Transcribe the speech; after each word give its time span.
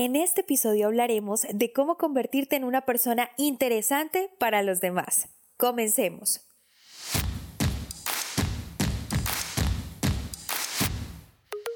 En 0.00 0.14
este 0.14 0.42
episodio 0.42 0.86
hablaremos 0.86 1.44
de 1.52 1.72
cómo 1.72 1.96
convertirte 1.96 2.54
en 2.54 2.62
una 2.62 2.82
persona 2.82 3.30
interesante 3.36 4.30
para 4.38 4.62
los 4.62 4.80
demás. 4.80 5.28
Comencemos. 5.56 6.47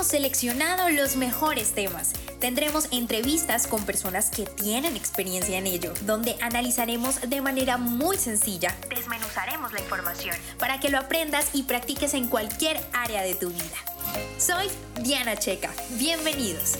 Hemos 0.00 0.12
seleccionado 0.12 0.88
los 0.88 1.16
mejores 1.16 1.74
temas. 1.74 2.14
Tendremos 2.38 2.88
entrevistas 2.90 3.66
con 3.66 3.84
personas 3.84 4.30
que 4.30 4.46
tienen 4.46 4.96
experiencia 4.96 5.58
en 5.58 5.66
ello, 5.66 5.92
donde 6.06 6.36
analizaremos 6.40 7.20
de 7.28 7.42
manera 7.42 7.76
muy 7.76 8.16
sencilla, 8.16 8.74
desmenuzaremos 8.88 9.74
la 9.74 9.80
información 9.80 10.34
para 10.58 10.80
que 10.80 10.88
lo 10.88 10.96
aprendas 10.96 11.50
y 11.52 11.64
practiques 11.64 12.14
en 12.14 12.28
cualquier 12.28 12.80
área 12.94 13.20
de 13.20 13.34
tu 13.34 13.50
vida. 13.50 13.76
Soy 14.38 14.68
Diana 15.02 15.36
Checa. 15.36 15.70
Bienvenidos. 15.98 16.78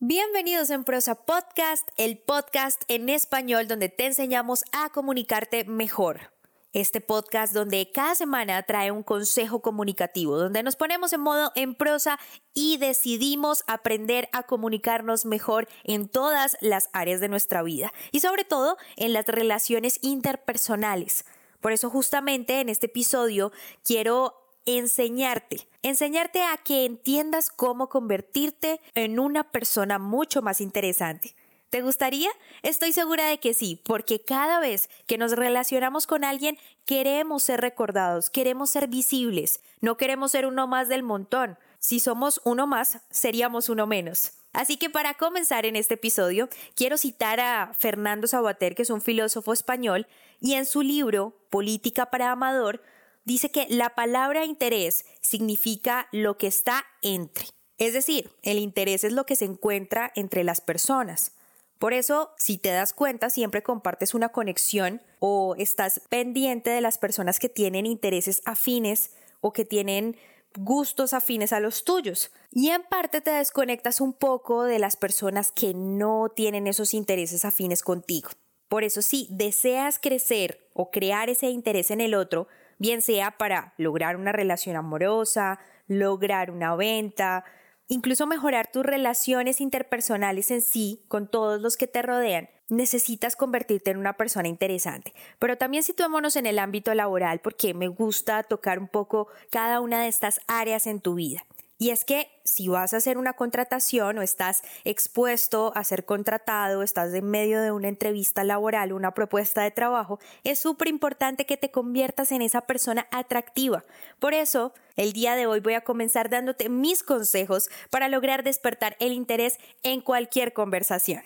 Bienvenidos 0.00 0.70
en 0.70 0.82
Prosa 0.82 1.14
Podcast, 1.14 1.88
el 1.96 2.18
podcast 2.18 2.82
en 2.88 3.10
español 3.10 3.68
donde 3.68 3.90
te 3.90 4.06
enseñamos 4.06 4.64
a 4.72 4.90
comunicarte 4.90 5.66
mejor. 5.66 6.32
Este 6.74 7.00
podcast 7.00 7.54
donde 7.54 7.90
cada 7.92 8.14
semana 8.14 8.62
trae 8.62 8.90
un 8.90 9.02
consejo 9.02 9.62
comunicativo, 9.62 10.36
donde 10.36 10.62
nos 10.62 10.76
ponemos 10.76 11.14
en 11.14 11.22
modo 11.22 11.50
en 11.54 11.74
prosa 11.74 12.18
y 12.52 12.76
decidimos 12.76 13.64
aprender 13.66 14.28
a 14.32 14.42
comunicarnos 14.42 15.24
mejor 15.24 15.66
en 15.84 16.10
todas 16.10 16.58
las 16.60 16.90
áreas 16.92 17.20
de 17.22 17.30
nuestra 17.30 17.62
vida 17.62 17.94
y 18.12 18.20
sobre 18.20 18.44
todo 18.44 18.76
en 18.96 19.14
las 19.14 19.24
relaciones 19.28 19.98
interpersonales. 20.02 21.24
Por 21.62 21.72
eso 21.72 21.88
justamente 21.88 22.60
en 22.60 22.68
este 22.68 22.84
episodio 22.84 23.50
quiero 23.82 24.34
enseñarte, 24.66 25.66
enseñarte 25.82 26.42
a 26.42 26.58
que 26.58 26.84
entiendas 26.84 27.48
cómo 27.48 27.88
convertirte 27.88 28.82
en 28.94 29.18
una 29.18 29.50
persona 29.50 29.98
mucho 29.98 30.42
más 30.42 30.60
interesante. 30.60 31.34
¿Te 31.70 31.82
gustaría? 31.82 32.30
Estoy 32.62 32.92
segura 32.92 33.28
de 33.28 33.38
que 33.40 33.52
sí, 33.52 33.78
porque 33.84 34.20
cada 34.20 34.58
vez 34.58 34.88
que 35.06 35.18
nos 35.18 35.32
relacionamos 35.32 36.06
con 36.06 36.24
alguien 36.24 36.58
queremos 36.86 37.42
ser 37.42 37.60
recordados, 37.60 38.30
queremos 38.30 38.70
ser 38.70 38.88
visibles, 38.88 39.60
no 39.82 39.98
queremos 39.98 40.30
ser 40.30 40.46
uno 40.46 40.66
más 40.66 40.88
del 40.88 41.02
montón. 41.02 41.58
Si 41.78 42.00
somos 42.00 42.40
uno 42.44 42.66
más, 42.66 43.00
seríamos 43.10 43.68
uno 43.68 43.86
menos. 43.86 44.32
Así 44.54 44.78
que 44.78 44.88
para 44.88 45.12
comenzar 45.14 45.66
en 45.66 45.76
este 45.76 45.94
episodio, 45.94 46.48
quiero 46.74 46.96
citar 46.96 47.38
a 47.38 47.74
Fernando 47.74 48.26
Sabater, 48.26 48.74
que 48.74 48.82
es 48.82 48.90
un 48.90 49.02
filósofo 49.02 49.52
español, 49.52 50.06
y 50.40 50.54
en 50.54 50.64
su 50.64 50.80
libro 50.80 51.36
Política 51.50 52.06
para 52.06 52.32
Amador, 52.32 52.82
dice 53.26 53.50
que 53.50 53.66
la 53.68 53.90
palabra 53.90 54.46
interés 54.46 55.04
significa 55.20 56.08
lo 56.12 56.38
que 56.38 56.46
está 56.46 56.86
entre. 57.02 57.44
Es 57.76 57.92
decir, 57.92 58.30
el 58.42 58.58
interés 58.58 59.04
es 59.04 59.12
lo 59.12 59.26
que 59.26 59.36
se 59.36 59.44
encuentra 59.44 60.10
entre 60.16 60.44
las 60.44 60.62
personas. 60.62 61.32
Por 61.78 61.92
eso, 61.92 62.32
si 62.36 62.58
te 62.58 62.70
das 62.70 62.92
cuenta, 62.92 63.30
siempre 63.30 63.62
compartes 63.62 64.14
una 64.14 64.30
conexión 64.30 65.00
o 65.20 65.54
estás 65.56 66.00
pendiente 66.08 66.70
de 66.70 66.80
las 66.80 66.98
personas 66.98 67.38
que 67.38 67.48
tienen 67.48 67.86
intereses 67.86 68.42
afines 68.44 69.12
o 69.40 69.52
que 69.52 69.64
tienen 69.64 70.16
gustos 70.56 71.12
afines 71.12 71.52
a 71.52 71.60
los 71.60 71.84
tuyos. 71.84 72.32
Y 72.50 72.70
en 72.70 72.82
parte 72.82 73.20
te 73.20 73.30
desconectas 73.30 74.00
un 74.00 74.12
poco 74.12 74.64
de 74.64 74.78
las 74.78 74.96
personas 74.96 75.52
que 75.52 75.72
no 75.74 76.30
tienen 76.34 76.66
esos 76.66 76.94
intereses 76.94 77.44
afines 77.44 77.82
contigo. 77.82 78.30
Por 78.68 78.84
eso 78.84 79.00
si 79.00 79.28
deseas 79.30 79.98
crecer 79.98 80.68
o 80.74 80.90
crear 80.90 81.30
ese 81.30 81.48
interés 81.48 81.90
en 81.90 82.00
el 82.00 82.14
otro, 82.14 82.48
bien 82.78 83.02
sea 83.02 83.38
para 83.38 83.74
lograr 83.78 84.16
una 84.16 84.32
relación 84.32 84.76
amorosa, 84.76 85.58
lograr 85.86 86.50
una 86.50 86.76
venta, 86.76 87.44
incluso 87.88 88.26
mejorar 88.26 88.70
tus 88.70 88.84
relaciones 88.84 89.60
interpersonales 89.60 90.50
en 90.50 90.60
sí 90.60 91.02
con 91.08 91.26
todos 91.26 91.60
los 91.60 91.76
que 91.76 91.86
te 91.86 92.02
rodean, 92.02 92.48
necesitas 92.68 93.34
convertirte 93.34 93.90
en 93.90 93.96
una 93.96 94.12
persona 94.12 94.48
interesante. 94.48 95.14
Pero 95.38 95.56
también 95.56 95.82
situémonos 95.82 96.36
en 96.36 96.46
el 96.46 96.58
ámbito 96.58 96.94
laboral 96.94 97.40
porque 97.40 97.74
me 97.74 97.88
gusta 97.88 98.42
tocar 98.42 98.78
un 98.78 98.88
poco 98.88 99.28
cada 99.50 99.80
una 99.80 100.02
de 100.02 100.08
estas 100.08 100.40
áreas 100.46 100.86
en 100.86 101.00
tu 101.00 101.14
vida. 101.14 101.44
Y 101.80 101.90
es 101.90 102.04
que 102.04 102.28
si 102.42 102.66
vas 102.66 102.92
a 102.92 102.96
hacer 102.96 103.18
una 103.18 103.34
contratación 103.34 104.18
o 104.18 104.22
estás 104.22 104.62
expuesto 104.84 105.70
a 105.76 105.84
ser 105.84 106.04
contratado, 106.04 106.82
estás 106.82 107.14
en 107.14 107.30
medio 107.30 107.62
de 107.62 107.70
una 107.70 107.86
entrevista 107.86 108.42
laboral, 108.42 108.92
una 108.92 109.14
propuesta 109.14 109.62
de 109.62 109.70
trabajo, 109.70 110.18
es 110.42 110.58
súper 110.58 110.88
importante 110.88 111.46
que 111.46 111.56
te 111.56 111.70
conviertas 111.70 112.32
en 112.32 112.42
esa 112.42 112.62
persona 112.62 113.06
atractiva. 113.12 113.84
Por 114.18 114.34
eso, 114.34 114.74
el 114.96 115.12
día 115.12 115.36
de 115.36 115.46
hoy 115.46 115.60
voy 115.60 115.74
a 115.74 115.82
comenzar 115.82 116.28
dándote 116.28 116.68
mis 116.68 117.04
consejos 117.04 117.70
para 117.90 118.08
lograr 118.08 118.42
despertar 118.42 118.96
el 118.98 119.12
interés 119.12 119.58
en 119.84 120.00
cualquier 120.00 120.52
conversación. 120.52 121.22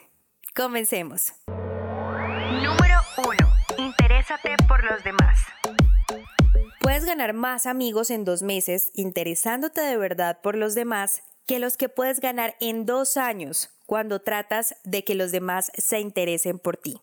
Comencemos. 0.54 1.32
Número 1.46 3.00
1. 3.16 3.86
Interésate 3.86 4.54
por 4.68 4.84
los 4.84 5.02
demás. 5.02 5.38
Ganar 7.04 7.32
más 7.32 7.66
amigos 7.66 8.10
en 8.10 8.24
dos 8.24 8.42
meses 8.42 8.90
interesándote 8.94 9.80
de 9.80 9.96
verdad 9.96 10.38
por 10.40 10.56
los 10.56 10.74
demás 10.74 11.22
que 11.46 11.58
los 11.58 11.76
que 11.76 11.88
puedes 11.88 12.20
ganar 12.20 12.56
en 12.60 12.86
dos 12.86 13.16
años 13.16 13.70
cuando 13.86 14.20
tratas 14.20 14.76
de 14.84 15.04
que 15.04 15.14
los 15.14 15.32
demás 15.32 15.70
se 15.76 16.00
interesen 16.00 16.58
por 16.58 16.76
ti. 16.76 17.00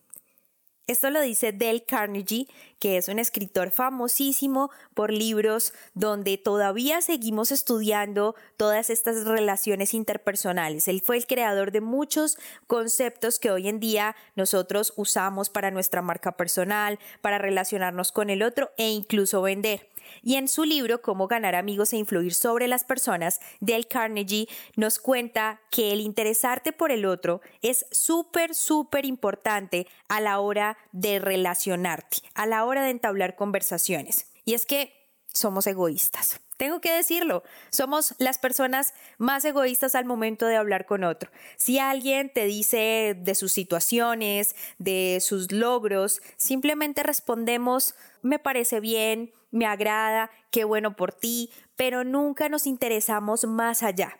Esto 0.89 1.11
lo 1.11 1.21
dice 1.21 1.51
Dale 1.53 1.83
Carnegie, 1.83 2.47
que 2.79 2.97
es 2.97 3.09
un 3.09 3.19
escritor 3.19 3.69
famosísimo 3.69 4.71
por 4.95 5.13
libros 5.13 5.71
donde 5.93 6.39
todavía 6.39 6.99
seguimos 7.01 7.51
estudiando 7.51 8.33
todas 8.57 8.89
estas 8.89 9.23
relaciones 9.23 9.93
interpersonales. 9.93 10.87
Él 10.87 11.03
fue 11.05 11.17
el 11.17 11.27
creador 11.27 11.71
de 11.71 11.81
muchos 11.81 12.39
conceptos 12.65 13.37
que 13.37 13.51
hoy 13.51 13.67
en 13.67 13.79
día 13.79 14.15
nosotros 14.35 14.93
usamos 14.95 15.51
para 15.51 15.69
nuestra 15.69 16.01
marca 16.01 16.31
personal, 16.31 16.97
para 17.21 17.37
relacionarnos 17.37 18.11
con 18.11 18.31
el 18.31 18.41
otro 18.41 18.71
e 18.75 18.89
incluso 18.89 19.43
vender. 19.43 19.87
Y 20.21 20.35
en 20.35 20.47
su 20.47 20.63
libro 20.63 21.01
Cómo 21.01 21.27
ganar 21.27 21.55
amigos 21.55 21.93
e 21.93 21.97
influir 21.97 22.33
sobre 22.33 22.67
las 22.67 22.83
personas, 22.83 23.39
Dale 23.59 23.85
Carnegie 23.85 24.47
nos 24.75 24.99
cuenta 24.99 25.61
que 25.71 25.91
el 25.91 26.01
interesarte 26.01 26.71
por 26.71 26.91
el 26.91 27.05
otro 27.05 27.41
es 27.61 27.85
súper, 27.91 28.55
súper 28.55 29.05
importante 29.05 29.87
a 30.07 30.21
la 30.21 30.39
hora 30.39 30.77
de 30.91 31.19
relacionarte, 31.19 32.17
a 32.33 32.45
la 32.45 32.65
hora 32.65 32.83
de 32.83 32.91
entablar 32.91 33.35
conversaciones. 33.35 34.31
Y 34.45 34.53
es 34.53 34.65
que 34.65 34.93
somos 35.33 35.67
egoístas. 35.67 36.41
Tengo 36.59 36.81
que 36.81 36.91
decirlo, 36.91 37.43
somos 37.69 38.15
las 38.17 38.37
personas 38.37 38.93
más 39.17 39.45
egoístas 39.45 39.95
al 39.95 40.03
momento 40.03 40.45
de 40.45 40.57
hablar 40.57 40.85
con 40.85 41.05
otro. 41.05 41.31
Si 41.55 41.79
alguien 41.79 42.29
te 42.33 42.43
dice 42.43 43.15
de 43.17 43.33
sus 43.33 43.53
situaciones, 43.53 44.57
de 44.77 45.19
sus 45.21 45.53
logros, 45.53 46.21
simplemente 46.35 47.01
respondemos, 47.01 47.95
me 48.21 48.39
parece 48.39 48.81
bien, 48.81 49.31
me 49.51 49.65
agrada, 49.65 50.31
qué 50.51 50.63
bueno 50.63 50.95
por 50.95 51.13
ti, 51.13 51.51
pero 51.75 52.03
nunca 52.03 52.49
nos 52.49 52.67
interesamos 52.67 53.45
más 53.45 53.83
allá. 53.83 54.19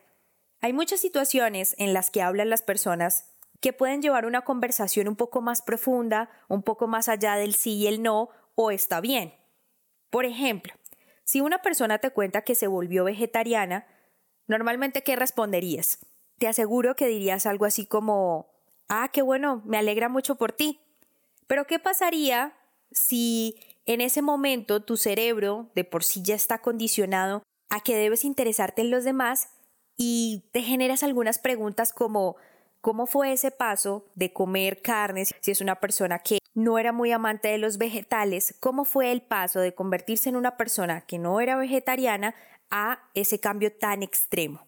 Hay 0.61 0.73
muchas 0.73 0.99
situaciones 0.99 1.75
en 1.77 1.93
las 1.93 2.11
que 2.11 2.21
hablan 2.21 2.49
las 2.49 2.61
personas 2.61 3.25
que 3.61 3.73
pueden 3.73 4.01
llevar 4.01 4.25
una 4.25 4.41
conversación 4.41 5.07
un 5.07 5.15
poco 5.15 5.41
más 5.41 5.61
profunda, 5.61 6.29
un 6.47 6.63
poco 6.63 6.87
más 6.87 7.09
allá 7.09 7.35
del 7.35 7.55
sí 7.55 7.75
y 7.75 7.87
el 7.87 8.01
no, 8.01 8.29
o 8.55 8.71
está 8.71 9.01
bien. 9.01 9.33
Por 10.09 10.25
ejemplo, 10.25 10.73
si 11.23 11.41
una 11.41 11.61
persona 11.61 11.99
te 11.99 12.09
cuenta 12.09 12.41
que 12.41 12.55
se 12.55 12.67
volvió 12.67 13.03
vegetariana, 13.03 13.85
normalmente 14.47 15.03
¿qué 15.03 15.15
responderías? 15.15 15.99
Te 16.37 16.47
aseguro 16.47 16.95
que 16.95 17.07
dirías 17.07 17.45
algo 17.45 17.65
así 17.65 17.85
como, 17.85 18.49
ah, 18.87 19.09
qué 19.13 19.21
bueno, 19.21 19.61
me 19.65 19.77
alegra 19.77 20.09
mucho 20.09 20.35
por 20.35 20.53
ti. 20.53 20.79
Pero 21.47 21.65
¿qué 21.65 21.79
pasaría 21.79 22.53
si 22.91 23.59
en 23.89 24.01
ese 24.01 24.21
momento 24.21 24.81
tu 24.81 24.97
cerebro 24.97 25.71
de 25.73 25.83
por 25.83 26.03
sí 26.03 26.21
ya 26.21 26.35
está 26.35 26.59
condicionado 26.59 27.41
a 27.71 27.81
que 27.81 27.95
debes 27.97 28.23
interesarte 28.23 28.83
en 28.83 28.91
los 28.91 29.03
demás 29.03 29.49
y 29.97 30.43
te 30.51 30.61
generas 30.61 31.01
algunas 31.01 31.39
preguntas 31.39 31.91
como, 31.91 32.35
¿cómo 32.81 33.07
fue 33.07 33.33
ese 33.33 33.49
paso 33.49 34.05
de 34.13 34.31
comer 34.31 34.83
carnes 34.83 35.33
si 35.39 35.49
es 35.49 35.59
una 35.59 35.79
persona 35.79 36.19
que 36.19 36.37
no 36.53 36.77
era 36.77 36.91
muy 36.91 37.11
amante 37.11 37.47
de 37.47 37.57
los 37.57 37.79
vegetales, 37.79 38.55
cómo 38.59 38.85
fue 38.85 39.11
el 39.11 39.23
paso 39.23 39.59
de 39.59 39.73
convertirse 39.73 40.29
en 40.29 40.35
una 40.35 40.55
persona 40.55 41.01
que 41.01 41.17
no 41.17 41.41
era 41.41 41.55
vegetariana 41.55 42.35
a 42.69 42.99
ese 43.15 43.39
cambio 43.39 43.73
tan 43.73 44.03
extremo. 44.03 44.67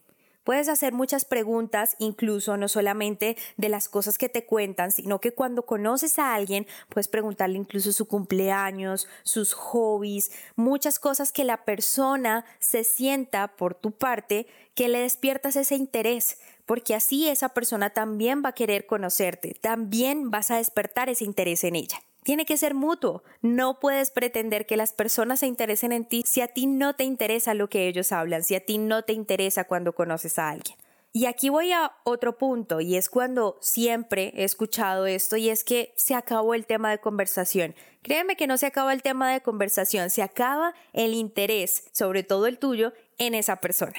Puedes 0.52 0.68
hacer 0.68 0.92
muchas 0.92 1.24
preguntas, 1.24 1.96
incluso 1.98 2.58
no 2.58 2.68
solamente 2.68 3.38
de 3.56 3.70
las 3.70 3.88
cosas 3.88 4.18
que 4.18 4.28
te 4.28 4.46
cuentan, 4.46 4.92
sino 4.92 5.22
que 5.22 5.32
cuando 5.32 5.66
conoces 5.66 6.20
a 6.20 6.34
alguien, 6.36 6.68
puedes 6.90 7.08
preguntarle 7.08 7.58
incluso 7.58 7.94
su 7.94 8.06
cumpleaños, 8.06 9.08
sus 9.24 9.54
hobbies, 9.54 10.30
muchas 10.58 11.00
cosas 11.00 11.32
que 11.32 11.46
la 11.46 11.64
persona 11.64 12.44
se 12.60 12.84
sienta 12.84 13.56
por 13.56 13.76
tu 13.76 13.92
parte, 13.92 14.46
que 14.76 14.90
le 14.90 15.00
despiertas 15.00 15.56
ese 15.56 15.76
interés 15.76 16.38
porque 16.66 16.96
así 16.96 17.30
esa 17.30 17.50
persona 17.50 17.92
también 17.92 18.44
va 18.44 18.50
a 18.50 18.54
querer 18.54 18.86
conocerte, 18.86 19.56
también 19.62 20.32
vas 20.32 20.52
a 20.52 20.58
despertar 20.58 21.08
ese 21.08 21.24
interés 21.24 21.64
en 21.64 21.78
ella. 21.78 22.02
Tiene 22.24 22.46
que 22.46 22.58
ser 22.58 22.76
mutuo. 22.76 23.24
No 23.42 23.80
puedes 23.80 24.12
pretender 24.12 24.68
que 24.68 24.78
las 24.78 24.94
personas 24.94 25.40
se 25.40 25.48
interesen 25.48 25.92
en 25.92 26.06
ti 26.06 26.24
si 26.26 26.42
a 26.42 26.48
ti 26.48 26.68
no 26.68 26.96
te 26.96 27.04
interesa 27.04 27.56
lo 27.56 27.68
que 27.68 27.88
ellos 27.88 28.12
hablan, 28.12 28.44
si 28.44 28.54
a 28.56 28.64
ti 28.64 28.78
no 28.78 29.04
te 29.04 29.14
interesa 29.14 29.64
cuando 29.64 29.94
conoces 29.94 30.38
a 30.38 30.50
alguien. 30.50 30.78
Y 31.14 31.26
aquí 31.26 31.50
voy 31.50 31.74
a 31.74 31.92
otro 32.06 32.38
punto, 32.38 32.80
y 32.80 32.96
es 32.96 33.10
cuando 33.10 33.58
siempre 33.60 34.32
he 34.36 34.46
escuchado 34.46 35.08
esto, 35.08 35.36
y 35.36 35.50
es 35.50 35.66
que 35.66 35.94
se 35.98 36.16
acabó 36.16 36.54
el 36.54 36.66
tema 36.66 36.90
de 36.90 37.00
conversación. 37.00 37.76
Créeme 38.02 38.38
que 38.38 38.48
no 38.48 38.58
se 38.58 38.68
acaba 38.68 38.94
el 38.94 39.02
tema 39.02 39.30
de 39.30 39.42
conversación, 39.42 40.10
se 40.10 40.22
acaba 40.22 40.74
el 40.94 41.14
interés, 41.14 41.84
sobre 41.92 42.24
todo 42.24 42.48
el 42.48 42.60
tuyo, 42.60 42.94
en 43.18 43.36
esa 43.36 43.58
persona. 43.58 43.96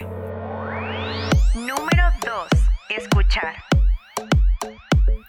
Número 1.55 2.05
2. 2.25 2.49
Escuchar. 2.97 3.57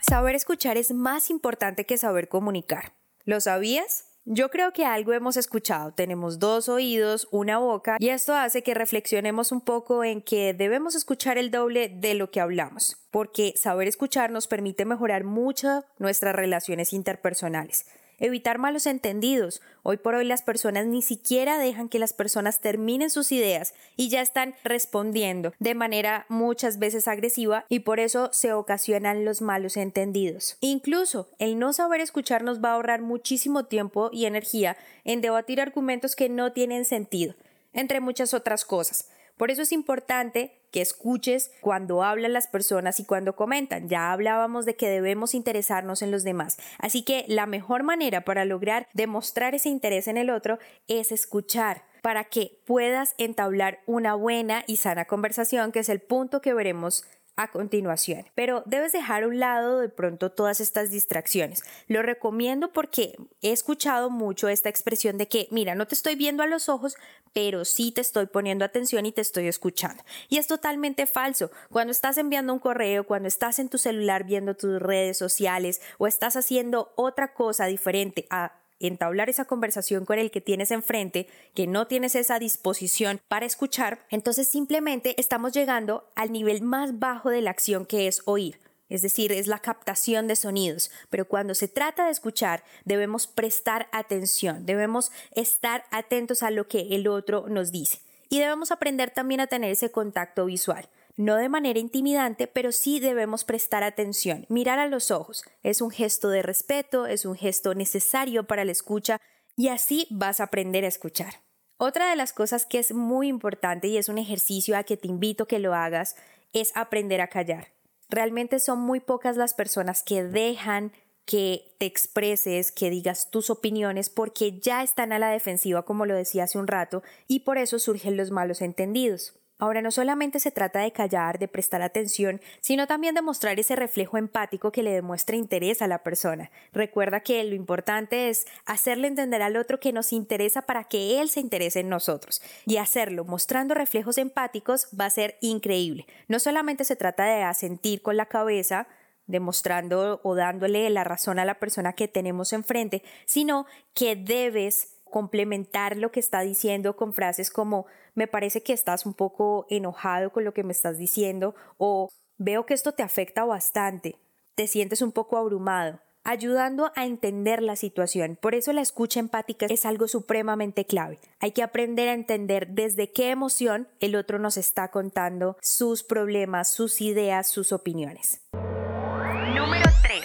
Saber 0.09 0.35
escuchar 0.35 0.75
es 0.77 0.91
más 0.91 1.29
importante 1.29 1.85
que 1.85 1.97
saber 1.97 2.27
comunicar. 2.27 2.91
¿Lo 3.23 3.39
sabías? 3.39 4.09
Yo 4.25 4.49
creo 4.49 4.73
que 4.73 4.85
algo 4.85 5.13
hemos 5.13 5.37
escuchado. 5.37 5.93
Tenemos 5.93 6.39
dos 6.39 6.67
oídos, 6.67 7.29
una 7.31 7.57
boca, 7.57 7.95
y 7.99 8.09
esto 8.09 8.35
hace 8.35 8.63
que 8.63 8.73
reflexionemos 8.73 9.53
un 9.53 9.61
poco 9.61 10.03
en 10.03 10.21
que 10.21 10.53
debemos 10.53 10.95
escuchar 10.95 11.37
el 11.37 11.51
doble 11.51 11.87
de 11.87 12.15
lo 12.15 12.31
que 12.31 12.41
hablamos, 12.41 12.97
porque 13.11 13.53
saber 13.55 13.87
escuchar 13.87 14.29
nos 14.29 14.47
permite 14.47 14.83
mejorar 14.83 15.23
mucho 15.23 15.85
nuestras 15.99 16.35
relaciones 16.35 16.91
interpersonales 16.91 17.85
evitar 18.23 18.57
malos 18.57 18.87
entendidos. 18.87 19.61
Hoy 19.83 19.97
por 19.97 20.15
hoy 20.15 20.23
las 20.23 20.41
personas 20.41 20.85
ni 20.85 21.01
siquiera 21.01 21.59
dejan 21.59 21.89
que 21.89 21.99
las 21.99 22.13
personas 22.13 22.61
terminen 22.61 23.09
sus 23.09 23.33
ideas 23.33 23.73
y 23.97 24.07
ya 24.07 24.21
están 24.21 24.55
respondiendo 24.63 25.53
de 25.59 25.75
manera 25.75 26.25
muchas 26.29 26.79
veces 26.79 27.09
agresiva 27.09 27.65
y 27.67 27.79
por 27.79 27.99
eso 27.99 28.29
se 28.31 28.53
ocasionan 28.53 29.25
los 29.25 29.41
malos 29.41 29.75
entendidos. 29.75 30.55
Incluso 30.61 31.27
el 31.37 31.59
no 31.59 31.73
saber 31.73 31.99
escuchar 31.99 32.43
nos 32.43 32.63
va 32.63 32.69
a 32.69 32.75
ahorrar 32.75 33.01
muchísimo 33.01 33.65
tiempo 33.65 34.09
y 34.13 34.25
energía 34.25 34.77
en 35.03 35.19
debatir 35.19 35.59
argumentos 35.59 36.15
que 36.15 36.29
no 36.29 36.53
tienen 36.53 36.85
sentido, 36.85 37.35
entre 37.73 37.99
muchas 37.99 38.33
otras 38.33 38.63
cosas. 38.63 39.09
Por 39.35 39.51
eso 39.51 39.63
es 39.63 39.73
importante 39.73 40.62
que 40.73 40.81
escuches 40.81 41.51
cuando 41.61 42.03
hablan 42.03 42.33
las 42.33 42.47
personas 42.47 42.99
y 42.99 43.05
cuando 43.05 43.35
comentan. 43.35 43.87
Ya 43.87 44.11
hablábamos 44.11 44.65
de 44.65 44.75
que 44.75 44.89
debemos 44.89 45.35
interesarnos 45.35 46.01
en 46.01 46.11
los 46.11 46.23
demás. 46.23 46.57
Así 46.79 47.03
que 47.03 47.23
la 47.29 47.45
mejor 47.45 47.83
manera 47.83 48.25
para 48.25 48.43
lograr 48.43 48.87
demostrar 48.93 49.53
ese 49.55 49.69
interés 49.69 50.07
en 50.07 50.17
el 50.17 50.31
otro 50.31 50.57
es 50.87 51.11
escuchar 51.11 51.83
para 52.01 52.25
que 52.25 52.59
puedas 52.65 53.13
entablar 53.17 53.79
una 53.85 54.15
buena 54.15 54.63
y 54.67 54.77
sana 54.77 55.05
conversación, 55.05 55.71
que 55.71 55.79
es 55.79 55.89
el 55.89 56.01
punto 56.01 56.41
que 56.41 56.53
veremos 56.53 57.05
a 57.35 57.49
continuación. 57.49 58.25
Pero 58.35 58.63
debes 58.65 58.91
dejar 58.91 59.23
a 59.23 59.27
un 59.27 59.39
lado 59.39 59.79
de 59.79 59.89
pronto 59.89 60.31
todas 60.31 60.59
estas 60.59 60.91
distracciones. 60.91 61.63
Lo 61.87 62.01
recomiendo 62.01 62.71
porque 62.71 63.15
he 63.41 63.51
escuchado 63.51 64.09
mucho 64.09 64.47
esta 64.47 64.69
expresión 64.69 65.17
de 65.17 65.27
que, 65.27 65.47
mira, 65.51 65.75
no 65.75 65.87
te 65.87 65.95
estoy 65.95 66.15
viendo 66.15 66.43
a 66.43 66.47
los 66.47 66.69
ojos, 66.69 66.95
pero 67.33 67.65
sí 67.65 67.91
te 67.91 68.01
estoy 68.01 68.27
poniendo 68.27 68.65
atención 68.65 69.05
y 69.05 69.11
te 69.11 69.21
estoy 69.21 69.47
escuchando. 69.47 70.03
Y 70.29 70.37
es 70.37 70.47
totalmente 70.47 71.07
falso. 71.07 71.51
Cuando 71.69 71.91
estás 71.91 72.17
enviando 72.17 72.53
un 72.53 72.59
correo, 72.59 73.05
cuando 73.05 73.27
estás 73.27 73.59
en 73.59 73.69
tu 73.69 73.77
celular 73.77 74.23
viendo 74.23 74.55
tus 74.55 74.81
redes 74.81 75.17
sociales 75.17 75.81
o 75.97 76.07
estás 76.07 76.35
haciendo 76.35 76.93
otra 76.95 77.33
cosa 77.33 77.65
diferente 77.65 78.27
a 78.29 78.62
entablar 78.87 79.29
esa 79.29 79.45
conversación 79.45 80.05
con 80.05 80.19
el 80.19 80.31
que 80.31 80.41
tienes 80.41 80.71
enfrente, 80.71 81.27
que 81.53 81.67
no 81.67 81.87
tienes 81.87 82.15
esa 82.15 82.39
disposición 82.39 83.19
para 83.27 83.45
escuchar, 83.45 84.05
entonces 84.09 84.47
simplemente 84.47 85.19
estamos 85.19 85.53
llegando 85.53 86.09
al 86.15 86.31
nivel 86.31 86.61
más 86.61 86.99
bajo 86.99 87.29
de 87.29 87.41
la 87.41 87.51
acción 87.51 87.85
que 87.85 88.07
es 88.07 88.21
oír. 88.25 88.59
Es 88.89 89.01
decir, 89.01 89.31
es 89.31 89.47
la 89.47 89.59
captación 89.59 90.27
de 90.27 90.35
sonidos. 90.35 90.91
Pero 91.09 91.27
cuando 91.27 91.55
se 91.55 91.67
trata 91.67 92.05
de 92.05 92.11
escuchar, 92.11 92.63
debemos 92.85 93.25
prestar 93.25 93.87
atención, 93.91 94.65
debemos 94.65 95.11
estar 95.31 95.85
atentos 95.89 96.43
a 96.43 96.51
lo 96.51 96.67
que 96.67 96.95
el 96.95 97.07
otro 97.07 97.47
nos 97.47 97.71
dice. 97.71 98.01
Y 98.29 98.39
debemos 98.39 98.71
aprender 98.71 99.09
también 99.11 99.41
a 99.41 99.47
tener 99.47 99.71
ese 99.71 99.91
contacto 99.91 100.45
visual 100.45 100.89
no 101.15 101.35
de 101.35 101.49
manera 101.49 101.79
intimidante, 101.79 102.47
pero 102.47 102.71
sí 102.71 102.99
debemos 102.99 103.43
prestar 103.43 103.83
atención, 103.83 104.45
mirar 104.49 104.79
a 104.79 104.87
los 104.87 105.11
ojos. 105.11 105.43
Es 105.61 105.81
un 105.81 105.91
gesto 105.91 106.29
de 106.29 106.41
respeto, 106.41 107.05
es 107.05 107.25
un 107.25 107.35
gesto 107.35 107.75
necesario 107.75 108.45
para 108.45 108.65
la 108.65 108.71
escucha 108.71 109.19
y 109.55 109.67
así 109.67 110.07
vas 110.09 110.39
a 110.39 110.45
aprender 110.45 110.85
a 110.85 110.87
escuchar. 110.87 111.41
Otra 111.77 112.09
de 112.09 112.15
las 112.15 112.33
cosas 112.33 112.65
que 112.65 112.79
es 112.79 112.93
muy 112.93 113.27
importante 113.27 113.87
y 113.87 113.97
es 113.97 114.09
un 114.09 114.17
ejercicio 114.17 114.77
a 114.77 114.83
que 114.83 114.97
te 114.97 115.07
invito 115.07 115.47
que 115.47 115.59
lo 115.59 115.73
hagas 115.73 116.15
es 116.53 116.71
aprender 116.75 117.21
a 117.21 117.27
callar. 117.27 117.73
Realmente 118.09 118.59
son 118.59 118.79
muy 118.79 118.99
pocas 118.99 119.37
las 119.37 119.53
personas 119.53 120.03
que 120.03 120.23
dejan 120.23 120.91
que 121.25 121.75
te 121.79 121.85
expreses, 121.85 122.71
que 122.71 122.89
digas 122.89 123.31
tus 123.31 123.49
opiniones 123.49 124.09
porque 124.09 124.59
ya 124.59 124.83
están 124.83 125.13
a 125.13 125.19
la 125.19 125.29
defensiva 125.29 125.83
como 125.83 126.05
lo 126.05 126.15
decía 126.15 126.43
hace 126.43 126.57
un 126.57 126.67
rato 126.67 127.01
y 127.27 127.41
por 127.41 127.57
eso 127.57 127.79
surgen 127.79 128.17
los 128.17 128.31
malos 128.31 128.61
entendidos. 128.61 129.33
Ahora 129.59 129.81
no 129.81 129.91
solamente 129.91 130.39
se 130.39 130.51
trata 130.51 130.79
de 130.79 130.91
callar, 130.91 131.39
de 131.39 131.47
prestar 131.47 131.81
atención, 131.81 132.41
sino 132.59 132.87
también 132.87 133.15
de 133.15 133.21
mostrar 133.21 133.59
ese 133.59 133.75
reflejo 133.75 134.17
empático 134.17 134.71
que 134.71 134.83
le 134.83 134.91
demuestre 134.91 135.37
interés 135.37 135.81
a 135.81 135.87
la 135.87 136.03
persona. 136.03 136.51
Recuerda 136.71 137.21
que 137.21 137.43
lo 137.43 137.55
importante 137.55 138.29
es 138.29 138.45
hacerle 138.65 139.07
entender 139.07 139.41
al 139.41 139.55
otro 139.55 139.79
que 139.79 139.93
nos 139.93 140.11
interesa 140.11 140.63
para 140.63 140.83
que 140.85 141.21
él 141.21 141.29
se 141.29 141.39
interese 141.39 141.79
en 141.79 141.89
nosotros. 141.89 142.41
Y 142.65 142.77
hacerlo 142.77 143.25
mostrando 143.25 143.73
reflejos 143.73 144.17
empáticos 144.17 144.87
va 144.99 145.05
a 145.05 145.11
ser 145.11 145.37
increíble. 145.41 146.07
No 146.27 146.39
solamente 146.39 146.83
se 146.83 146.95
trata 146.95 147.25
de 147.25 147.43
asentir 147.43 148.01
con 148.01 148.17
la 148.17 148.25
cabeza, 148.25 148.87
demostrando 149.27 150.19
o 150.23 150.35
dándole 150.35 150.89
la 150.89 151.03
razón 151.03 151.39
a 151.39 151.45
la 151.45 151.59
persona 151.59 151.93
que 151.93 152.07
tenemos 152.07 152.53
enfrente, 152.53 153.03
sino 153.25 153.65
que 153.93 154.15
debes 154.15 154.92
complementar 155.13 155.95
lo 155.95 156.11
que 156.11 156.19
está 156.19 156.41
diciendo 156.41 156.95
con 156.95 157.13
frases 157.13 157.51
como 157.51 157.85
me 158.15 158.25
parece 158.25 158.63
que 158.63 158.73
estás 158.73 159.05
un 159.05 159.13
poco 159.13 159.67
enojado 159.69 160.31
con 160.31 160.43
lo 160.43 160.55
que 160.55 160.63
me 160.63 160.71
estás 160.71 160.97
diciendo 160.97 161.53
o 161.77 162.09
veo 162.39 162.65
que 162.65 162.73
esto 162.73 162.93
te 162.93 163.03
afecta 163.03 163.45
bastante, 163.45 164.17
te 164.55 164.65
sientes 164.65 165.03
un 165.03 165.11
poco 165.11 165.37
abrumado, 165.37 165.99
ayudando 166.23 166.91
a 166.95 167.05
entender 167.05 167.61
la 167.61 167.75
situación. 167.75 168.39
Por 168.41 168.55
eso 168.55 168.73
la 168.73 168.81
escucha 168.81 169.19
empática 169.19 169.67
es 169.69 169.85
algo 169.85 170.07
supremamente 170.07 170.85
clave. 170.85 171.19
Hay 171.39 171.51
que 171.51 171.61
aprender 171.61 172.09
a 172.09 172.13
entender 172.13 172.69
desde 172.69 173.11
qué 173.11 173.29
emoción 173.29 173.87
el 173.99 174.15
otro 174.15 174.39
nos 174.39 174.57
está 174.57 174.87
contando 174.87 175.57
sus 175.61 176.03
problemas, 176.03 176.71
sus 176.71 177.01
ideas, 177.01 177.47
sus 177.47 177.71
opiniones. 177.71 178.41
Número 178.51 179.91
3. 180.01 180.23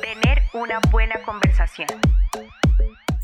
Tener 0.00 0.38
una 0.54 0.80
buena 0.90 1.22
conversación. 1.22 1.88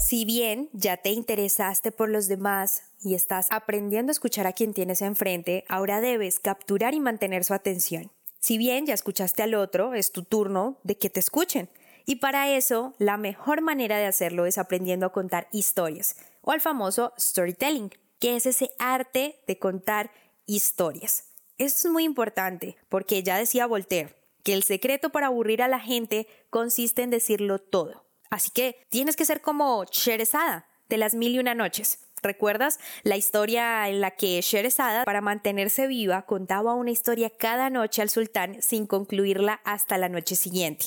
Si 0.08 0.24
bien 0.24 0.70
ya 0.72 0.96
te 0.96 1.10
interesaste 1.10 1.92
por 1.92 2.08
los 2.08 2.28
demás 2.28 2.84
y 2.98 3.12
estás 3.12 3.46
aprendiendo 3.50 4.08
a 4.08 4.12
escuchar 4.12 4.46
a 4.46 4.54
quien 4.54 4.72
tienes 4.72 5.02
enfrente, 5.02 5.66
ahora 5.68 6.00
debes 6.00 6.40
capturar 6.40 6.94
y 6.94 7.00
mantener 7.00 7.44
su 7.44 7.52
atención. 7.52 8.10
Si 8.40 8.56
bien 8.56 8.86
ya 8.86 8.94
escuchaste 8.94 9.42
al 9.42 9.54
otro, 9.54 9.92
es 9.92 10.10
tu 10.10 10.22
turno 10.24 10.78
de 10.82 10.96
que 10.96 11.10
te 11.10 11.20
escuchen. 11.20 11.68
Y 12.06 12.16
para 12.16 12.50
eso, 12.50 12.94
la 12.96 13.18
mejor 13.18 13.60
manera 13.60 13.98
de 13.98 14.06
hacerlo 14.06 14.46
es 14.46 14.56
aprendiendo 14.56 15.04
a 15.04 15.12
contar 15.12 15.46
historias, 15.52 16.16
o 16.40 16.52
al 16.52 16.62
famoso 16.62 17.12
storytelling, 17.18 17.90
que 18.18 18.36
es 18.36 18.46
ese 18.46 18.70
arte 18.78 19.38
de 19.46 19.58
contar 19.58 20.10
historias. 20.46 21.34
Esto 21.58 21.88
es 21.88 21.92
muy 21.92 22.04
importante, 22.04 22.78
porque 22.88 23.22
ya 23.22 23.36
decía 23.36 23.66
Voltaire, 23.66 24.14
que 24.42 24.54
el 24.54 24.62
secreto 24.62 25.10
para 25.10 25.26
aburrir 25.26 25.60
a 25.60 25.68
la 25.68 25.80
gente 25.80 26.26
consiste 26.48 27.02
en 27.02 27.10
decirlo 27.10 27.58
todo. 27.58 28.07
Así 28.30 28.50
que 28.50 28.86
tienes 28.88 29.16
que 29.16 29.24
ser 29.24 29.40
como 29.40 29.84
Sherezada 29.84 30.66
de 30.88 30.98
las 30.98 31.14
mil 31.14 31.34
y 31.34 31.38
una 31.38 31.54
noches. 31.54 32.00
¿Recuerdas 32.22 32.80
la 33.04 33.16
historia 33.16 33.88
en 33.88 34.00
la 34.00 34.10
que 34.12 34.40
Sherezada, 34.40 35.04
para 35.04 35.20
mantenerse 35.20 35.86
viva, 35.86 36.22
contaba 36.22 36.74
una 36.74 36.90
historia 36.90 37.30
cada 37.30 37.70
noche 37.70 38.02
al 38.02 38.10
sultán 38.10 38.60
sin 38.60 38.86
concluirla 38.86 39.60
hasta 39.64 39.98
la 39.98 40.08
noche 40.08 40.34
siguiente? 40.34 40.86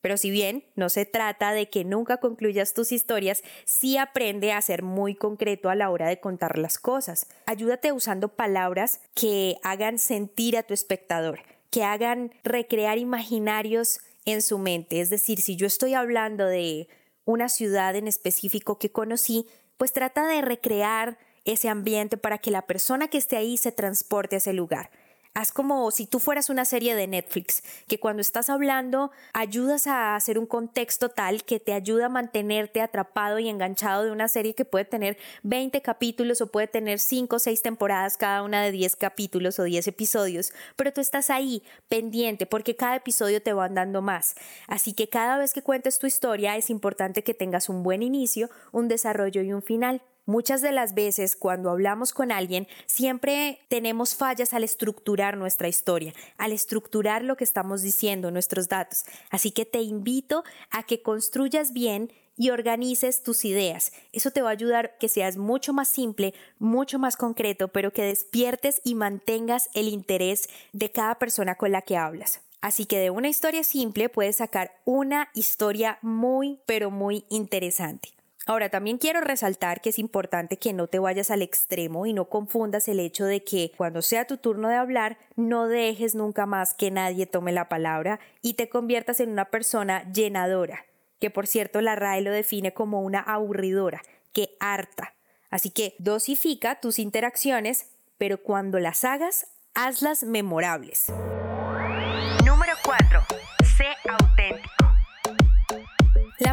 Pero 0.00 0.16
si 0.16 0.32
bien 0.32 0.64
no 0.74 0.88
se 0.88 1.06
trata 1.06 1.52
de 1.52 1.70
que 1.70 1.84
nunca 1.84 2.16
concluyas 2.16 2.74
tus 2.74 2.90
historias, 2.90 3.44
sí 3.64 3.96
aprende 3.96 4.52
a 4.52 4.60
ser 4.60 4.82
muy 4.82 5.14
concreto 5.14 5.70
a 5.70 5.76
la 5.76 5.90
hora 5.90 6.08
de 6.08 6.18
contar 6.18 6.58
las 6.58 6.78
cosas. 6.78 7.28
Ayúdate 7.46 7.92
usando 7.92 8.28
palabras 8.28 9.00
que 9.14 9.58
hagan 9.62 9.98
sentir 9.98 10.56
a 10.56 10.64
tu 10.64 10.74
espectador, 10.74 11.42
que 11.70 11.84
hagan 11.84 12.34
recrear 12.42 12.98
imaginarios 12.98 14.00
en 14.24 14.42
su 14.42 14.58
mente. 14.58 15.00
Es 15.00 15.10
decir, 15.10 15.40
si 15.40 15.56
yo 15.56 15.66
estoy 15.66 15.94
hablando 15.94 16.46
de 16.46 16.88
una 17.24 17.48
ciudad 17.48 17.96
en 17.96 18.08
específico 18.08 18.78
que 18.78 18.90
conocí, 18.90 19.46
pues 19.76 19.92
trata 19.92 20.26
de 20.26 20.42
recrear 20.42 21.18
ese 21.44 21.68
ambiente 21.68 22.16
para 22.16 22.38
que 22.38 22.50
la 22.50 22.66
persona 22.66 23.08
que 23.08 23.18
esté 23.18 23.36
ahí 23.36 23.56
se 23.56 23.72
transporte 23.72 24.36
a 24.36 24.38
ese 24.38 24.52
lugar. 24.52 24.90
Haz 25.34 25.50
como 25.50 25.90
si 25.92 26.04
tú 26.04 26.18
fueras 26.18 26.50
una 26.50 26.66
serie 26.66 26.94
de 26.94 27.06
Netflix, 27.06 27.62
que 27.88 27.98
cuando 27.98 28.20
estás 28.20 28.50
hablando 28.50 29.12
ayudas 29.32 29.86
a 29.86 30.14
hacer 30.14 30.38
un 30.38 30.44
contexto 30.44 31.08
tal 31.08 31.42
que 31.44 31.58
te 31.58 31.72
ayuda 31.72 32.06
a 32.06 32.08
mantenerte 32.10 32.82
atrapado 32.82 33.38
y 33.38 33.48
enganchado 33.48 34.04
de 34.04 34.10
una 34.10 34.28
serie 34.28 34.54
que 34.54 34.66
puede 34.66 34.84
tener 34.84 35.16
20 35.42 35.80
capítulos 35.80 36.42
o 36.42 36.48
puede 36.48 36.66
tener 36.66 36.98
5 36.98 37.36
o 37.36 37.38
6 37.38 37.62
temporadas, 37.62 38.18
cada 38.18 38.42
una 38.42 38.62
de 38.62 38.72
10 38.72 38.94
capítulos 38.96 39.58
o 39.58 39.62
10 39.62 39.86
episodios, 39.86 40.52
pero 40.76 40.92
tú 40.92 41.00
estás 41.00 41.30
ahí 41.30 41.62
pendiente 41.88 42.44
porque 42.44 42.76
cada 42.76 42.96
episodio 42.96 43.40
te 43.40 43.54
va 43.54 43.70
dando 43.70 44.02
más. 44.02 44.34
Así 44.66 44.92
que 44.92 45.08
cada 45.08 45.38
vez 45.38 45.54
que 45.54 45.62
cuentes 45.62 45.98
tu 45.98 46.06
historia 46.06 46.58
es 46.58 46.68
importante 46.68 47.24
que 47.24 47.32
tengas 47.32 47.70
un 47.70 47.82
buen 47.82 48.02
inicio, 48.02 48.50
un 48.70 48.86
desarrollo 48.86 49.40
y 49.40 49.54
un 49.54 49.62
final. 49.62 50.02
Muchas 50.24 50.62
de 50.62 50.70
las 50.70 50.94
veces 50.94 51.34
cuando 51.34 51.70
hablamos 51.70 52.12
con 52.12 52.30
alguien 52.30 52.68
siempre 52.86 53.58
tenemos 53.68 54.14
fallas 54.14 54.54
al 54.54 54.62
estructurar 54.62 55.36
nuestra 55.36 55.66
historia, 55.66 56.12
al 56.38 56.52
estructurar 56.52 57.24
lo 57.24 57.36
que 57.36 57.42
estamos 57.42 57.82
diciendo, 57.82 58.30
nuestros 58.30 58.68
datos. 58.68 59.04
Así 59.30 59.50
que 59.50 59.64
te 59.64 59.82
invito 59.82 60.44
a 60.70 60.84
que 60.84 61.02
construyas 61.02 61.72
bien 61.72 62.12
y 62.36 62.50
organices 62.50 63.24
tus 63.24 63.44
ideas. 63.44 63.92
Eso 64.12 64.30
te 64.30 64.42
va 64.42 64.50
a 64.50 64.52
ayudar 64.52 64.96
que 64.98 65.08
seas 65.08 65.36
mucho 65.36 65.72
más 65.72 65.88
simple, 65.88 66.34
mucho 66.58 67.00
más 67.00 67.16
concreto, 67.16 67.68
pero 67.68 67.92
que 67.92 68.02
despiertes 68.02 68.80
y 68.84 68.94
mantengas 68.94 69.70
el 69.74 69.88
interés 69.88 70.48
de 70.72 70.90
cada 70.90 71.16
persona 71.16 71.56
con 71.56 71.72
la 71.72 71.82
que 71.82 71.96
hablas. 71.96 72.40
Así 72.60 72.86
que 72.86 73.00
de 73.00 73.10
una 73.10 73.28
historia 73.28 73.64
simple 73.64 74.08
puedes 74.08 74.36
sacar 74.36 74.80
una 74.84 75.30
historia 75.34 75.98
muy, 76.00 76.60
pero 76.64 76.92
muy 76.92 77.24
interesante. 77.28 78.10
Ahora, 78.44 78.70
también 78.70 78.98
quiero 78.98 79.20
resaltar 79.20 79.80
que 79.80 79.90
es 79.90 79.98
importante 79.98 80.58
que 80.58 80.72
no 80.72 80.88
te 80.88 80.98
vayas 80.98 81.30
al 81.30 81.42
extremo 81.42 82.06
y 82.06 82.12
no 82.12 82.28
confundas 82.28 82.88
el 82.88 82.98
hecho 82.98 83.24
de 83.24 83.44
que 83.44 83.72
cuando 83.76 84.02
sea 84.02 84.26
tu 84.26 84.36
turno 84.36 84.68
de 84.68 84.74
hablar, 84.74 85.18
no 85.36 85.68
dejes 85.68 86.16
nunca 86.16 86.44
más 86.44 86.74
que 86.74 86.90
nadie 86.90 87.26
tome 87.26 87.52
la 87.52 87.68
palabra 87.68 88.18
y 88.40 88.54
te 88.54 88.68
conviertas 88.68 89.20
en 89.20 89.30
una 89.30 89.44
persona 89.50 90.10
llenadora, 90.12 90.86
que 91.20 91.30
por 91.30 91.46
cierto 91.46 91.80
la 91.80 91.94
RAE 91.94 92.22
lo 92.22 92.32
define 92.32 92.74
como 92.74 93.02
una 93.02 93.20
aburridora, 93.20 94.02
que 94.32 94.56
harta. 94.58 95.14
Así 95.50 95.70
que 95.70 95.94
dosifica 95.98 96.80
tus 96.80 96.98
interacciones, 96.98 97.90
pero 98.18 98.42
cuando 98.42 98.80
las 98.80 99.04
hagas, 99.04 99.46
hazlas 99.74 100.24
memorables. 100.24 101.12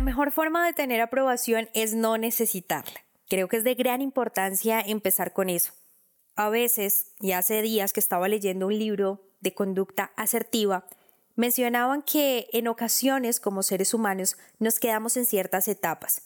Mejor 0.09 0.31
forma 0.31 0.65
de 0.65 0.73
tener 0.73 1.01
aprobación 1.01 1.69
es 1.75 1.93
no 1.93 2.17
necesitarla. 2.17 3.05
Creo 3.27 3.47
que 3.47 3.57
es 3.57 3.63
de 3.63 3.75
gran 3.75 4.01
importancia 4.01 4.81
empezar 4.81 5.33
con 5.33 5.51
eso. 5.51 5.73
A 6.35 6.49
veces, 6.49 7.11
y 7.19 7.33
hace 7.33 7.61
días 7.61 7.93
que 7.93 7.99
estaba 7.99 8.27
leyendo 8.27 8.65
un 8.65 8.79
libro 8.79 9.21
de 9.39 9.53
conducta 9.53 10.11
asertiva, 10.15 10.87
mencionaban 11.35 12.01
que 12.01 12.47
en 12.53 12.67
ocasiones 12.67 13.39
como 13.39 13.61
seres 13.61 13.93
humanos 13.93 14.35
nos 14.57 14.79
quedamos 14.79 15.15
en 15.15 15.27
ciertas 15.27 15.67
etapas. 15.67 16.23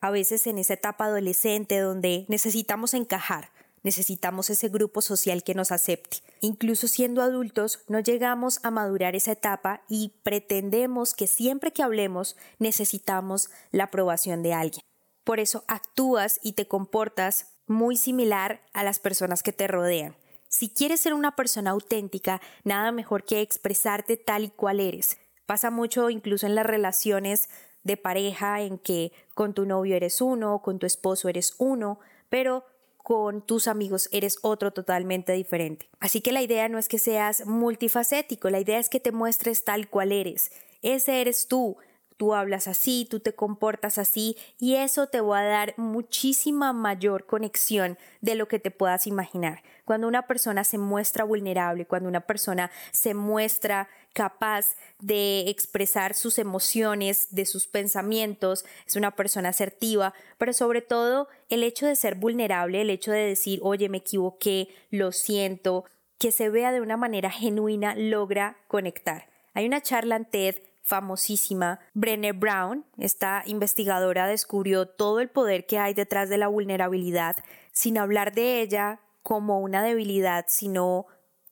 A 0.00 0.10
veces 0.10 0.48
en 0.48 0.58
esa 0.58 0.74
etapa 0.74 1.04
adolescente 1.04 1.78
donde 1.78 2.26
necesitamos 2.26 2.94
encajar, 2.94 3.52
necesitamos 3.82 4.50
ese 4.50 4.68
grupo 4.68 5.02
social 5.02 5.42
que 5.42 5.54
nos 5.54 5.72
acepte. 5.72 6.18
Incluso 6.40 6.88
siendo 6.88 7.22
adultos, 7.22 7.80
no 7.88 8.00
llegamos 8.00 8.60
a 8.62 8.70
madurar 8.70 9.16
esa 9.16 9.32
etapa 9.32 9.82
y 9.88 10.12
pretendemos 10.22 11.14
que 11.14 11.26
siempre 11.26 11.72
que 11.72 11.82
hablemos 11.82 12.36
necesitamos 12.58 13.50
la 13.72 13.84
aprobación 13.84 14.42
de 14.42 14.54
alguien. 14.54 14.82
Por 15.24 15.40
eso 15.40 15.64
actúas 15.68 16.40
y 16.42 16.52
te 16.52 16.66
comportas 16.66 17.46
muy 17.66 17.96
similar 17.96 18.62
a 18.72 18.82
las 18.82 18.98
personas 18.98 19.42
que 19.42 19.52
te 19.52 19.68
rodean. 19.68 20.16
Si 20.48 20.68
quieres 20.68 21.00
ser 21.00 21.14
una 21.14 21.36
persona 21.36 21.70
auténtica, 21.70 22.40
nada 22.64 22.90
mejor 22.90 23.24
que 23.24 23.40
expresarte 23.40 24.16
tal 24.16 24.44
y 24.44 24.50
cual 24.50 24.80
eres. 24.80 25.18
Pasa 25.46 25.70
mucho 25.70 26.10
incluso 26.10 26.46
en 26.46 26.56
las 26.56 26.66
relaciones 26.66 27.48
de 27.84 27.96
pareja 27.96 28.60
en 28.60 28.78
que 28.78 29.12
con 29.34 29.54
tu 29.54 29.64
novio 29.64 29.94
eres 29.94 30.20
uno, 30.20 30.60
con 30.62 30.78
tu 30.78 30.86
esposo 30.86 31.28
eres 31.28 31.54
uno, 31.58 32.00
pero 32.28 32.64
con 33.02 33.42
tus 33.42 33.68
amigos 33.68 34.08
eres 34.12 34.38
otro 34.42 34.72
totalmente 34.72 35.32
diferente. 35.32 35.88
Así 36.00 36.20
que 36.20 36.32
la 36.32 36.42
idea 36.42 36.68
no 36.68 36.78
es 36.78 36.88
que 36.88 36.98
seas 36.98 37.46
multifacético, 37.46 38.50
la 38.50 38.60
idea 38.60 38.78
es 38.78 38.88
que 38.88 39.00
te 39.00 39.12
muestres 39.12 39.64
tal 39.64 39.88
cual 39.88 40.12
eres. 40.12 40.52
Ese 40.82 41.20
eres 41.20 41.48
tú. 41.48 41.76
Tú 42.16 42.34
hablas 42.34 42.68
así, 42.68 43.06
tú 43.08 43.20
te 43.20 43.32
comportas 43.32 43.96
así 43.96 44.36
y 44.58 44.74
eso 44.74 45.06
te 45.06 45.22
va 45.22 45.38
a 45.38 45.44
dar 45.44 45.74
muchísima 45.78 46.74
mayor 46.74 47.24
conexión 47.24 47.96
de 48.20 48.34
lo 48.34 48.46
que 48.46 48.58
te 48.58 48.70
puedas 48.70 49.06
imaginar. 49.06 49.62
Cuando 49.86 50.06
una 50.06 50.26
persona 50.26 50.62
se 50.64 50.76
muestra 50.76 51.24
vulnerable, 51.24 51.86
cuando 51.86 52.10
una 52.10 52.20
persona 52.20 52.70
se 52.92 53.14
muestra 53.14 53.88
capaz 54.12 54.76
de 54.98 55.40
expresar 55.48 56.14
sus 56.14 56.38
emociones, 56.38 57.28
de 57.30 57.46
sus 57.46 57.66
pensamientos, 57.66 58.64
es 58.86 58.96
una 58.96 59.12
persona 59.12 59.50
asertiva, 59.50 60.14
pero 60.38 60.52
sobre 60.52 60.82
todo 60.82 61.28
el 61.48 61.62
hecho 61.62 61.86
de 61.86 61.96
ser 61.96 62.16
vulnerable, 62.16 62.80
el 62.80 62.90
hecho 62.90 63.12
de 63.12 63.26
decir, 63.26 63.60
oye, 63.62 63.88
me 63.88 63.98
equivoqué, 63.98 64.68
lo 64.90 65.12
siento, 65.12 65.84
que 66.18 66.32
se 66.32 66.50
vea 66.50 66.72
de 66.72 66.80
una 66.80 66.96
manera 66.96 67.30
genuina, 67.30 67.94
logra 67.94 68.58
conectar. 68.68 69.28
Hay 69.54 69.66
una 69.66 69.80
charla 69.80 70.16
en 70.16 70.26
TED 70.26 70.56
famosísima, 70.82 71.78
Brené 71.94 72.32
Brown, 72.32 72.84
esta 72.98 73.44
investigadora 73.46 74.26
descubrió 74.26 74.86
todo 74.86 75.20
el 75.20 75.28
poder 75.28 75.66
que 75.66 75.78
hay 75.78 75.94
detrás 75.94 76.28
de 76.28 76.36
la 76.36 76.48
vulnerabilidad, 76.48 77.36
sin 77.70 77.96
hablar 77.96 78.34
de 78.34 78.60
ella 78.60 79.00
como 79.22 79.60
una 79.60 79.82
debilidad, 79.82 80.46
sino 80.48 81.06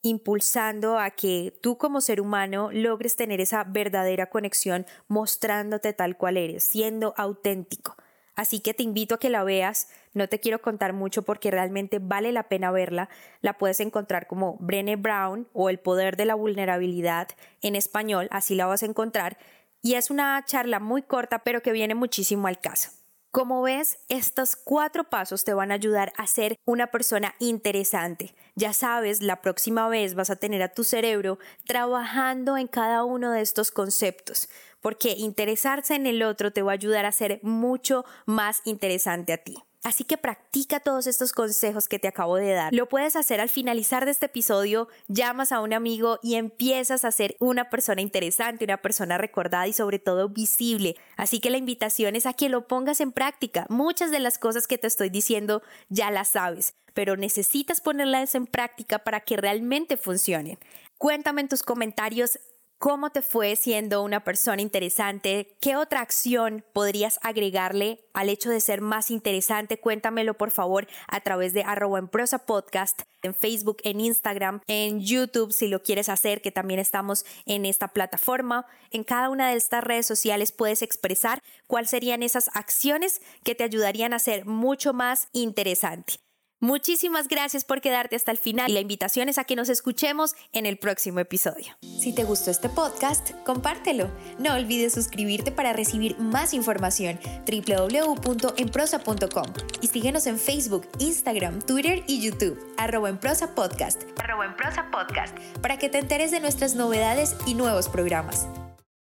impulsando 0.08 0.98
a 0.98 1.10
que 1.10 1.56
tú 1.60 1.78
como 1.78 2.00
ser 2.00 2.20
humano 2.20 2.70
logres 2.72 3.16
tener 3.16 3.40
esa 3.40 3.64
verdadera 3.64 4.30
conexión 4.30 4.86
mostrándote 5.06 5.92
tal 5.92 6.16
cual 6.16 6.36
eres, 6.36 6.64
siendo 6.64 7.14
auténtico. 7.16 7.96
Así 8.34 8.60
que 8.60 8.72
te 8.72 8.84
invito 8.84 9.16
a 9.16 9.18
que 9.18 9.30
la 9.30 9.42
veas, 9.42 9.88
no 10.14 10.28
te 10.28 10.38
quiero 10.38 10.62
contar 10.62 10.92
mucho 10.92 11.22
porque 11.22 11.50
realmente 11.50 11.98
vale 11.98 12.30
la 12.30 12.44
pena 12.44 12.70
verla, 12.70 13.08
la 13.40 13.58
puedes 13.58 13.80
encontrar 13.80 14.28
como 14.28 14.56
Brené 14.60 14.94
Brown 14.94 15.48
o 15.52 15.70
El 15.70 15.80
poder 15.80 16.16
de 16.16 16.24
la 16.24 16.36
vulnerabilidad 16.36 17.28
en 17.62 17.74
español, 17.74 18.28
así 18.30 18.54
la 18.54 18.66
vas 18.66 18.84
a 18.84 18.86
encontrar, 18.86 19.38
y 19.82 19.94
es 19.94 20.10
una 20.10 20.44
charla 20.44 20.78
muy 20.78 21.02
corta 21.02 21.40
pero 21.40 21.62
que 21.62 21.72
viene 21.72 21.96
muchísimo 21.96 22.46
al 22.46 22.60
caso. 22.60 22.97
Como 23.38 23.62
ves, 23.62 24.00
estos 24.08 24.56
cuatro 24.56 25.04
pasos 25.04 25.44
te 25.44 25.54
van 25.54 25.70
a 25.70 25.74
ayudar 25.74 26.12
a 26.16 26.26
ser 26.26 26.56
una 26.64 26.88
persona 26.88 27.36
interesante. 27.38 28.34
Ya 28.56 28.72
sabes, 28.72 29.22
la 29.22 29.42
próxima 29.42 29.88
vez 29.88 30.16
vas 30.16 30.30
a 30.30 30.34
tener 30.34 30.60
a 30.60 30.74
tu 30.74 30.82
cerebro 30.82 31.38
trabajando 31.64 32.56
en 32.56 32.66
cada 32.66 33.04
uno 33.04 33.30
de 33.30 33.40
estos 33.40 33.70
conceptos, 33.70 34.48
porque 34.80 35.10
interesarse 35.10 35.94
en 35.94 36.08
el 36.08 36.24
otro 36.24 36.52
te 36.52 36.62
va 36.62 36.72
a 36.72 36.74
ayudar 36.74 37.06
a 37.06 37.12
ser 37.12 37.38
mucho 37.44 38.04
más 38.26 38.60
interesante 38.64 39.32
a 39.32 39.38
ti. 39.38 39.54
Así 39.84 40.04
que 40.04 40.18
practica 40.18 40.80
todos 40.80 41.06
estos 41.06 41.32
consejos 41.32 41.88
que 41.88 41.98
te 41.98 42.08
acabo 42.08 42.36
de 42.36 42.52
dar. 42.52 42.74
Lo 42.74 42.88
puedes 42.88 43.14
hacer 43.14 43.40
al 43.40 43.48
finalizar 43.48 44.04
de 44.04 44.10
este 44.10 44.26
episodio, 44.26 44.88
llamas 45.06 45.52
a 45.52 45.60
un 45.60 45.72
amigo 45.72 46.18
y 46.22 46.34
empiezas 46.34 47.04
a 47.04 47.12
ser 47.12 47.36
una 47.38 47.70
persona 47.70 48.00
interesante, 48.00 48.64
una 48.64 48.82
persona 48.82 49.18
recordada 49.18 49.68
y 49.68 49.72
sobre 49.72 49.98
todo 49.98 50.28
visible. 50.28 50.96
Así 51.16 51.38
que 51.38 51.50
la 51.50 51.58
invitación 51.58 52.16
es 52.16 52.26
a 52.26 52.32
que 52.32 52.48
lo 52.48 52.66
pongas 52.66 53.00
en 53.00 53.12
práctica. 53.12 53.66
Muchas 53.68 54.10
de 54.10 54.18
las 54.18 54.38
cosas 54.38 54.66
que 54.66 54.78
te 54.78 54.88
estoy 54.88 55.10
diciendo 55.10 55.62
ya 55.88 56.10
las 56.10 56.28
sabes, 56.28 56.74
pero 56.92 57.16
necesitas 57.16 57.80
ponerlas 57.80 58.34
en 58.34 58.46
práctica 58.46 58.98
para 58.98 59.20
que 59.20 59.36
realmente 59.36 59.96
funcionen. 59.96 60.58
Cuéntame 60.98 61.42
en 61.42 61.48
tus 61.48 61.62
comentarios 61.62 62.40
¿Cómo 62.78 63.10
te 63.10 63.22
fue 63.22 63.56
siendo 63.56 64.04
una 64.04 64.22
persona 64.22 64.62
interesante? 64.62 65.56
¿Qué 65.60 65.74
otra 65.74 66.00
acción 66.00 66.64
podrías 66.72 67.18
agregarle 67.22 68.04
al 68.14 68.28
hecho 68.28 68.50
de 68.50 68.60
ser 68.60 68.82
más 68.82 69.10
interesante? 69.10 69.80
Cuéntamelo 69.80 70.34
por 70.34 70.52
favor 70.52 70.86
a 71.08 71.20
través 71.20 71.52
de 71.52 71.64
arroba 71.64 71.98
en 71.98 72.06
prosa 72.06 72.46
podcast, 72.46 73.02
en 73.22 73.34
Facebook, 73.34 73.78
en 73.82 73.98
Instagram, 74.00 74.60
en 74.68 75.00
YouTube 75.00 75.52
si 75.52 75.66
lo 75.66 75.82
quieres 75.82 76.08
hacer, 76.08 76.40
que 76.40 76.52
también 76.52 76.78
estamos 76.78 77.26
en 77.46 77.66
esta 77.66 77.88
plataforma. 77.88 78.64
En 78.92 79.02
cada 79.02 79.28
una 79.28 79.50
de 79.50 79.56
estas 79.56 79.82
redes 79.82 80.06
sociales 80.06 80.52
puedes 80.52 80.82
expresar 80.82 81.42
cuáles 81.66 81.90
serían 81.90 82.22
esas 82.22 82.48
acciones 82.54 83.20
que 83.42 83.56
te 83.56 83.64
ayudarían 83.64 84.12
a 84.12 84.20
ser 84.20 84.46
mucho 84.46 84.92
más 84.92 85.26
interesante. 85.32 86.20
Muchísimas 86.60 87.28
gracias 87.28 87.64
por 87.64 87.80
quedarte 87.80 88.16
hasta 88.16 88.32
el 88.32 88.36
final 88.36 88.68
y 88.68 88.74
la 88.74 88.80
invitación 88.80 89.28
es 89.28 89.38
a 89.38 89.44
que 89.44 89.54
nos 89.54 89.68
escuchemos 89.68 90.34
en 90.52 90.66
el 90.66 90.76
próximo 90.76 91.20
episodio. 91.20 91.76
Si 92.00 92.12
te 92.12 92.24
gustó 92.24 92.50
este 92.50 92.68
podcast, 92.68 93.30
compártelo. 93.44 94.10
No 94.40 94.54
olvides 94.54 94.92
suscribirte 94.92 95.52
para 95.52 95.72
recibir 95.72 96.18
más 96.18 96.54
información 96.54 97.20
www.enprosa.com 97.46 99.46
y 99.80 99.86
síguenos 99.86 100.26
en 100.26 100.36
Facebook, 100.36 100.88
Instagram, 100.98 101.62
Twitter 101.62 102.02
y 102.08 102.20
YouTube, 102.20 102.58
arroba 102.76 103.08
en 103.08 103.18
prosa 103.18 103.54
podcast, 103.54 104.02
arroba 104.18 104.46
en 104.46 104.56
prosa 104.56 104.90
podcast, 104.90 105.38
para 105.62 105.78
que 105.78 105.88
te 105.88 105.98
enteres 105.98 106.32
de 106.32 106.40
nuestras 106.40 106.74
novedades 106.74 107.36
y 107.46 107.54
nuevos 107.54 107.88
programas. 107.88 108.48